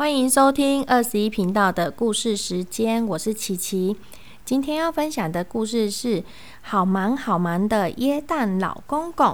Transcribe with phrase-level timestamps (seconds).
[0.00, 3.98] 欢迎收听二十一频道的故事时间，我是琪琪。
[4.46, 6.22] 今天要分享的故事是
[6.62, 9.26] 《好忙好忙的耶诞老公公》。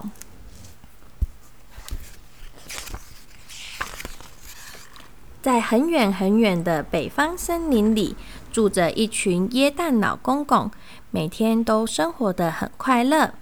[5.40, 8.16] 在很远很远的北方森林里，
[8.50, 10.68] 住着一群耶诞老公公，
[11.12, 13.34] 每天都生活的很快乐。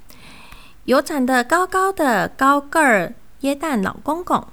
[0.84, 4.46] 有长得高高的高个儿耶诞老公公，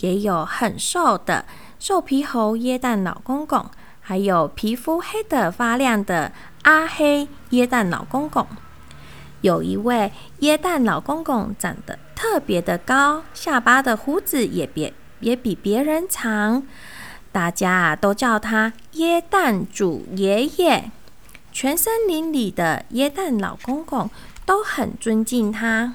[0.00, 1.46] 也有很瘦的
[1.80, 3.64] 瘦皮猴耶诞老公公，
[4.00, 6.30] 还有皮肤黑的发亮的
[6.62, 8.46] 阿黑耶诞老公公。
[9.40, 16.62] 有一位耶诞老公公长得特别的高，下巴的胡子也别也比别人长，
[17.32, 20.92] 大家都叫他耶诞主爷爷。
[21.50, 24.08] 全森林里的耶诞老公公。
[24.46, 25.94] 都很尊敬他。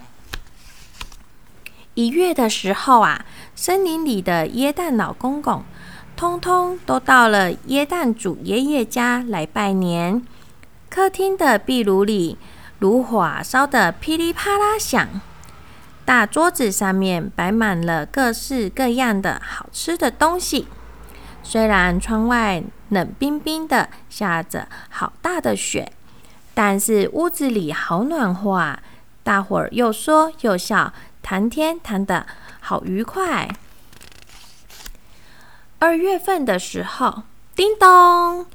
[1.93, 5.65] 一月的时候啊，森林里的耶诞老公公，
[6.15, 10.21] 通通都到了耶诞主爷爷家来拜年。
[10.90, 12.37] 客厅的壁炉里，
[12.79, 15.07] 炉火烧得噼里啪啦响。
[16.05, 20.67] 大桌子上面摆满了各式各样的好吃的东西。
[21.43, 25.91] 虽然窗外冷冰冰的，下着好大的雪。
[26.53, 28.79] 但是屋子里好暖和啊！
[29.23, 32.25] 大伙儿又说又笑，谈天谈得
[32.62, 33.49] 好愉快。
[35.77, 37.23] 二月份的时候，
[37.55, 38.45] 叮咚，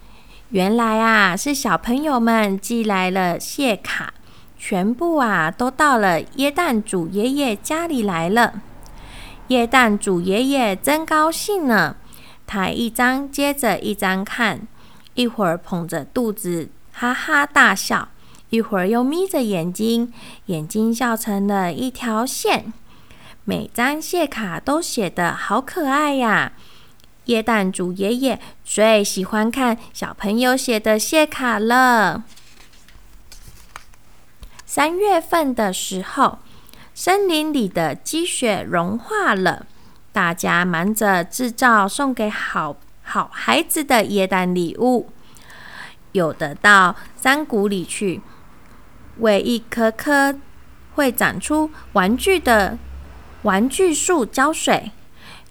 [0.48, 4.14] 原来啊是小朋友们寄来了谢卡，
[4.58, 8.62] 全部啊都到了耶诞主爷爷家里来了。
[9.48, 11.96] 耶诞主爷爷真高兴呢，
[12.46, 14.66] 他一张接着一张看，
[15.14, 16.70] 一会儿捧着肚子。
[16.92, 18.08] 哈哈大笑，
[18.48, 20.12] 一会儿又眯着眼睛，
[20.46, 22.72] 眼睛笑成了一条线。
[23.44, 26.52] 每张谢卡都写得好可爱呀！
[27.30, 32.24] 耶诞主爷爷最喜欢看小朋友写的谢卡了。
[34.66, 36.40] 三月份的时候，
[36.92, 39.66] 森林里的积雪融化了，
[40.12, 45.10] 大家忙着制造送给好好孩子的耶诞礼物。
[46.10, 48.20] 有的到山谷里去，
[49.18, 50.34] 为一棵棵
[50.96, 52.76] 会长出玩具的
[53.42, 54.90] 玩具树浇水；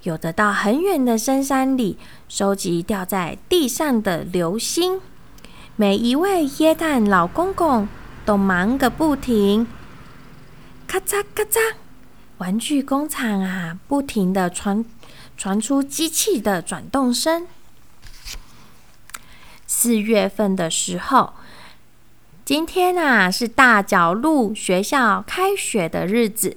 [0.04, 1.98] 有的到很远的深山里
[2.30, 5.02] 收集掉在地上的流星。
[5.76, 7.88] 每一位耶诞老公公
[8.26, 9.68] 都忙个不停，
[10.88, 11.74] 咔嚓咔嚓，
[12.38, 14.86] 玩具工厂啊，不停的传
[15.38, 17.46] 传出机器的转动声。
[19.68, 21.34] 四月份的时候，
[22.46, 26.56] 今天啊是大角鹿学校开学的日子。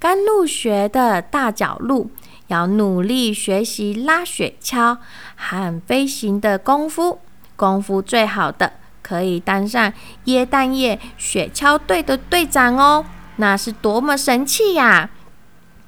[0.00, 2.10] 刚入学的大角鹿
[2.48, 4.98] 要努力学习拉雪橇
[5.36, 7.20] 和飞行的功夫，
[7.56, 9.92] 功夫最好的可以当上
[10.24, 13.06] 耶诞夜雪橇队的队长哦！
[13.36, 15.10] 那是多么神气呀！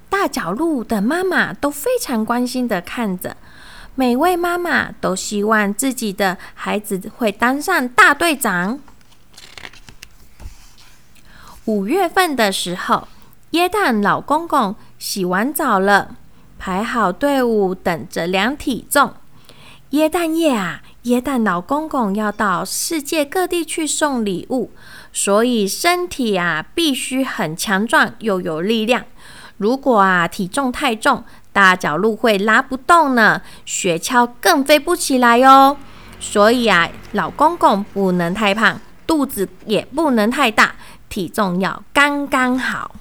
[0.09, 3.37] 大角鹿的妈妈都非常关心的看着。
[3.95, 8.79] 每位妈妈都希望自己的孩子会当上大队长。
[11.65, 13.07] 五月份的时候，
[13.51, 16.15] 耶诞老公公洗完澡了，
[16.63, 19.15] 排好队伍等着量体重。
[19.89, 24.69] 耶诞夜啊，耶诞老公公要到世界各地去送礼物，
[25.11, 29.03] 所以身体啊必须很强壮又有力量。
[29.57, 35.77] 如果啊体重太重，大角鹿会拉不动呢，雪橇更飞不起来哟。
[36.19, 40.75] 所以啊，老公公不能太胖，肚子也不能太大，
[41.09, 42.91] 体重要刚刚好。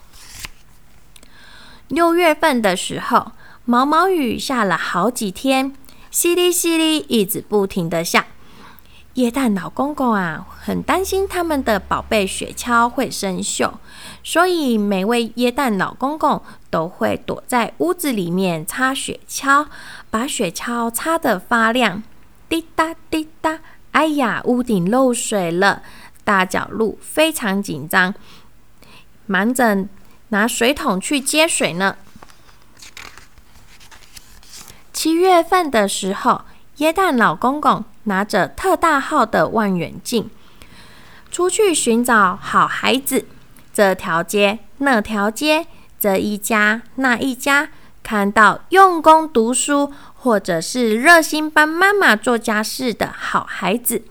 [1.88, 3.32] 六月份的时候，
[3.70, 5.72] 毛毛雨下了好几天，
[6.12, 8.26] 淅沥淅沥，一直不停的下。
[9.14, 13.74] 耶诞老公公啊，很担心他们的宝贝雪橇会生锈，
[14.24, 19.68] 所以每位耶诞老公公都会躲在屋子里面擦雪橇，
[20.10, 22.02] 把雪橇擦得发亮。
[22.48, 23.60] 滴答滴答，
[23.92, 25.82] 哎呀，屋顶漏水了！
[26.24, 28.12] 大角鹿非常紧张，
[29.26, 29.86] 忙着
[30.30, 31.94] 拿水桶去接水呢。
[35.02, 36.42] 七月份的时候，
[36.76, 37.82] 耶诞老公公。
[38.04, 40.28] 拿着特大号的望远镜，
[41.30, 43.24] 出去寻找好孩子。
[43.72, 45.66] 这条街、那条街，
[45.98, 47.70] 这一家、那一家，
[48.02, 54.02] 看到用功读书或者是热心帮妈妈做家事的好孩子，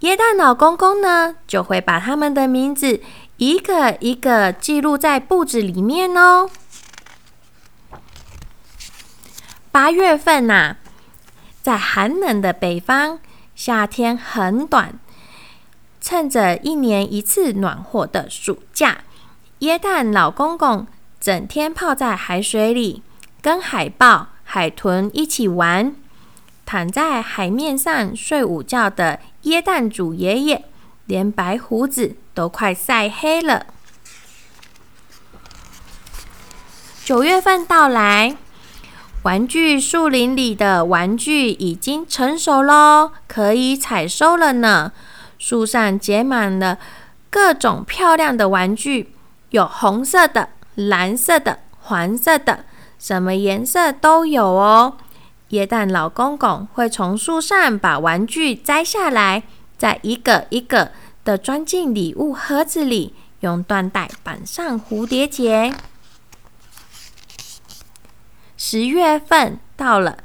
[0.00, 3.00] 耶诞老公公呢，就会把他们的名字
[3.38, 6.48] 一个一个记录在簿子里面哦。
[9.76, 10.76] 八月份呐。
[11.60, 13.18] 在寒冷的北方，
[13.54, 14.98] 夏天很短，
[16.00, 19.00] 趁着一年一次暖和的暑假，
[19.58, 20.86] 耶诞老公公
[21.20, 23.02] 整天泡在海水里，
[23.42, 25.94] 跟海豹、海豚一起玩。
[26.64, 30.64] 躺在海面上睡午觉的耶诞主爷爷，
[31.04, 33.66] 连白胡子都快晒黑了。
[37.04, 38.38] 九月份到来，
[39.26, 44.92] 玩具树林里的玩具已经成熟喽，可以采收了呢。
[45.36, 46.78] 树上结满了
[47.28, 49.12] 各种漂亮的玩具，
[49.50, 52.66] 有红色的、蓝色的、黄色的，
[53.00, 54.96] 什么颜色都有哦。
[55.48, 59.42] 耶诞老公公会从树上把玩具摘下来，
[59.76, 60.92] 再一个一个
[61.24, 65.74] 的装进礼物盒子里，用缎带绑上蝴蝶结。
[68.68, 70.18] 十月份到了，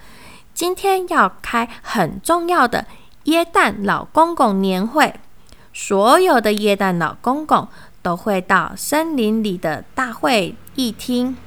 [0.52, 2.88] 今天要开很重要的
[3.26, 5.14] 耶诞老公公年会，
[5.72, 7.68] 所有的耶诞老公公
[8.02, 11.38] 都会到森林里的大会议厅，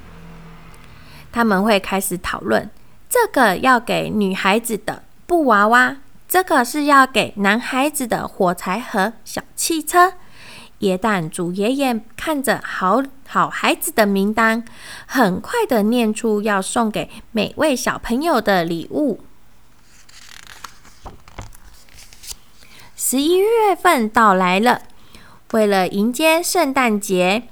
[1.32, 2.70] 他们会开始讨论。
[3.10, 5.96] 这个要给女孩子的布娃娃，
[6.28, 10.12] 这个是要给男孩子的火柴盒、小汽车。
[10.84, 14.62] 耶诞主爷爷看着好好孩子的名单，
[15.06, 19.20] 很快的念出要送给每位小朋友的礼物。
[22.94, 24.82] 十一月份到来了，
[25.52, 27.44] 为了迎接圣诞节，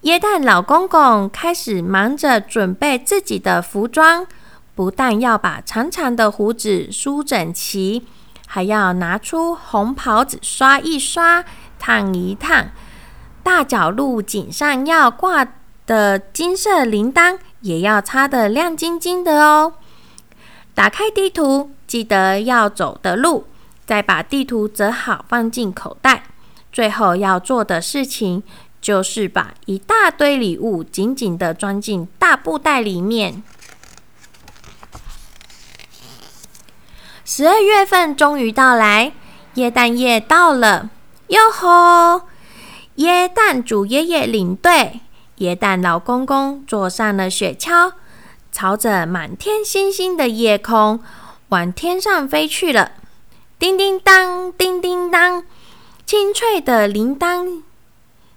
[0.00, 4.26] 耶诞老公公开始忙着准备自己的服装。
[4.74, 8.06] 不但要把长长的胡子梳整齐，
[8.46, 11.42] 还要拿出红袍子刷一刷、
[11.78, 12.70] 烫一烫。
[13.42, 15.46] 大角鹿颈上要挂
[15.86, 19.74] 的金色铃铛也要擦得亮晶晶的哦。
[20.74, 23.46] 打开地图，记得要走的路，
[23.86, 26.24] 再把地图折好放进口袋。
[26.72, 28.42] 最后要做的事情
[28.82, 33.42] 就是把一大堆礼物紧紧的装进大布袋里面。
[37.24, 39.12] 十二月份终于到来，
[39.54, 40.90] 耶诞夜到了，
[41.28, 42.22] 哟吼！
[42.96, 45.00] 耶诞主爷爷领队，
[45.36, 47.92] 耶诞老公公坐上了雪橇，
[48.52, 51.00] 朝着满天星星的夜空
[51.48, 52.92] 往天上飞去了。
[53.58, 55.42] 叮叮当，叮叮当，
[56.06, 57.62] 清脆的铃铛，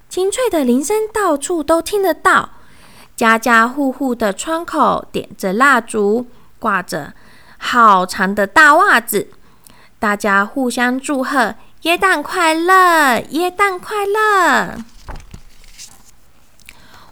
[0.10, 2.50] 清脆的铃声到处都听得到。
[3.16, 6.26] 家家户户的窗口点着蜡烛，
[6.58, 7.14] 挂着。
[7.62, 9.28] 好长的大袜子，
[10.00, 14.84] 大家互相祝贺，耶诞快乐，耶诞快乐！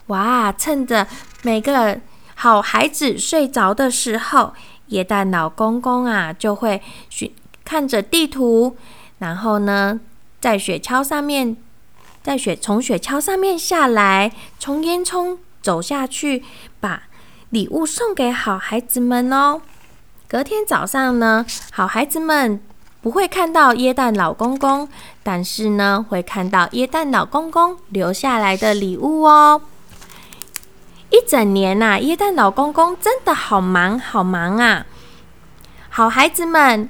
[0.07, 1.07] 哇，趁着
[1.41, 2.01] 每个
[2.35, 4.53] 好孩子睡着的时候，
[4.87, 7.33] 耶诞老公公啊就会寻
[7.63, 8.75] 看着地图，
[9.19, 10.01] 然后呢，
[10.41, 11.55] 在雪橇上面，
[12.21, 16.43] 在雪从雪橇上面下来，从烟囱走下去，
[16.81, 17.03] 把
[17.51, 19.61] 礼物送给好孩子们哦。
[20.27, 22.61] 隔天早上呢，好孩子们
[23.01, 24.89] 不会看到耶诞老公公，
[25.23, 29.61] 但是呢，会看到耶诞老公公留下来的礼物哦。
[31.09, 34.85] 一整年呐，耶诞老公公真的好忙好忙啊！
[35.89, 36.89] 好孩子们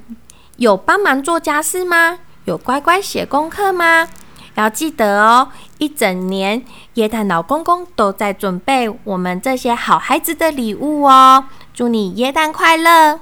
[0.56, 2.20] 有帮忙做家事吗？
[2.46, 4.08] 有乖乖写功课吗？
[4.56, 11.44] 要记得哦，一整年耶诞老公公都在准备我们这些好孩子的礼物哦。
[11.76, 13.20] 祝你耶诞快乐！